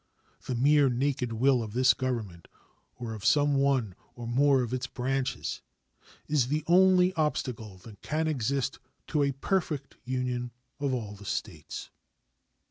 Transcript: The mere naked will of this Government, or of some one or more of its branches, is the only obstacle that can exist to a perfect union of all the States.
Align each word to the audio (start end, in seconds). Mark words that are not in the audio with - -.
The 0.47 0.55
mere 0.55 0.89
naked 0.89 1.31
will 1.33 1.61
of 1.61 1.73
this 1.73 1.93
Government, 1.93 2.47
or 2.95 3.13
of 3.13 3.23
some 3.23 3.53
one 3.53 3.93
or 4.15 4.25
more 4.25 4.63
of 4.63 4.73
its 4.73 4.87
branches, 4.87 5.61
is 6.27 6.47
the 6.47 6.63
only 6.65 7.13
obstacle 7.13 7.77
that 7.83 8.01
can 8.01 8.27
exist 8.27 8.79
to 9.09 9.21
a 9.21 9.31
perfect 9.33 9.97
union 10.03 10.49
of 10.79 10.91
all 10.91 11.13
the 11.13 11.25
States. 11.25 11.91